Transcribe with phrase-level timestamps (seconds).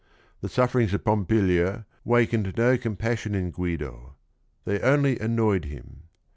[0.39, 4.15] The sufferings of Pompilia wakened no compassion in Guido;
[4.65, 6.05] they only annoyed him.